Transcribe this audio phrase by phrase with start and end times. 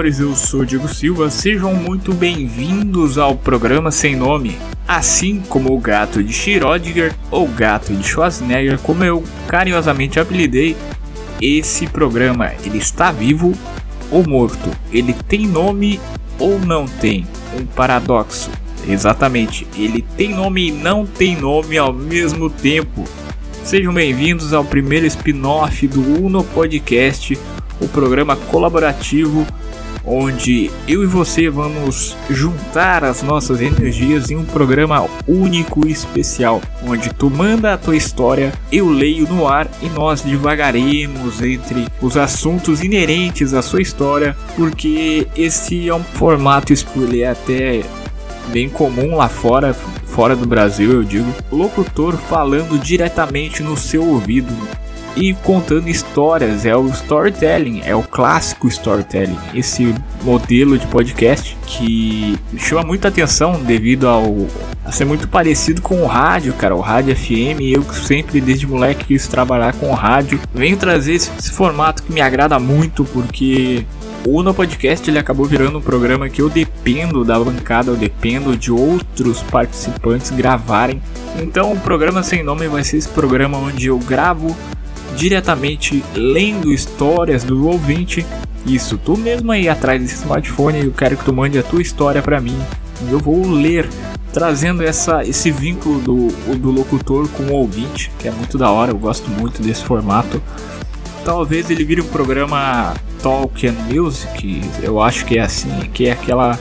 [0.00, 4.56] senhores, eu sou Diego Silva, sejam muito bem-vindos ao programa Sem Nome.
[4.88, 10.74] Assim como o gato de Schrödinger ou gato de Schwarzenegger, como eu carinhosamente apelidei,
[11.40, 13.52] esse programa ele está vivo
[14.10, 14.70] ou morto?
[14.90, 16.00] Ele tem nome
[16.38, 17.26] ou não tem?
[17.58, 18.50] Um paradoxo.
[18.88, 23.04] Exatamente, ele tem nome e não tem nome ao mesmo tempo.
[23.64, 27.38] Sejam bem-vindos ao primeiro spin-off do Uno Podcast,
[27.78, 29.46] o programa colaborativo
[30.04, 36.60] onde eu e você vamos juntar as nossas energias em um programa único e especial,
[36.86, 42.16] onde tu manda a tua história, eu leio no ar e nós divagaremos entre os
[42.16, 47.82] assuntos inerentes à sua história, porque esse é um formato é até
[48.52, 54.52] bem comum lá fora, fora do Brasil, eu digo, locutor falando diretamente no seu ouvido
[55.16, 59.38] e contando histórias, é o storytelling, é o clássico storytelling.
[59.54, 64.46] Esse modelo de podcast que chama muita atenção devido ao
[64.84, 67.60] a ser muito parecido com o rádio, cara, o rádio FM.
[67.60, 70.40] Eu sempre desde moleque quis trabalhar com o rádio.
[70.54, 73.84] Venho trazer esse, esse formato que me agrada muito porque
[74.26, 78.56] o Uno Podcast ele acabou virando um programa que eu dependo da bancada, eu dependo
[78.56, 81.00] de outros participantes gravarem.
[81.38, 84.56] Então o programa sem nome vai ser esse programa onde eu gravo
[85.16, 88.24] diretamente lendo histórias do ouvinte.
[88.66, 92.20] Isso, tu mesmo aí atrás desse smartphone, eu quero que tu mande a tua história
[92.20, 92.58] para mim.
[93.10, 93.88] Eu vou ler,
[94.32, 98.90] trazendo essa, esse vínculo do, do locutor com o ouvinte, que é muito da hora,
[98.90, 100.42] eu gosto muito desse formato.
[101.24, 106.12] Talvez ele vire um programa Talk and Music, eu acho que é assim, que é
[106.12, 106.58] aquela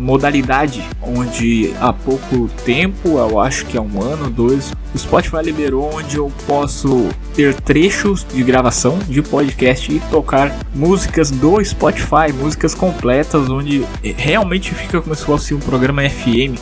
[0.00, 5.94] modalidade onde há pouco tempo, eu acho que há um ano, dois, o Spotify liberou
[5.94, 12.74] onde eu posso ter trechos de gravação de podcast e tocar músicas do Spotify, músicas
[12.74, 16.58] completas, onde realmente fica como se fosse um programa FM.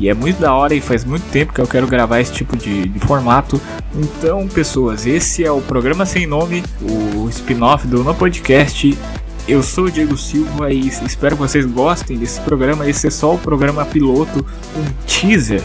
[0.00, 2.56] E é muito da hora e faz muito tempo que eu quero gravar esse tipo
[2.56, 3.60] de, de formato.
[3.94, 8.98] Então, pessoas, esse é o programa sem nome, o spin-off do No Podcast.
[9.46, 12.88] Eu sou o Diego Silva e espero que vocês gostem desse programa.
[12.88, 15.62] Esse é só o programa piloto, um teaser,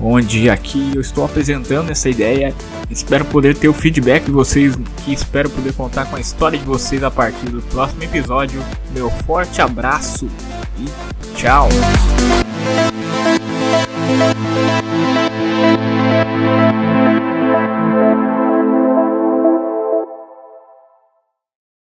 [0.00, 2.54] onde aqui eu estou apresentando essa ideia.
[2.88, 6.64] Espero poder ter o feedback de vocês, que espero poder contar com a história de
[6.64, 8.62] vocês a partir do próximo episódio.
[8.94, 10.28] Meu forte abraço
[10.78, 11.68] e tchau!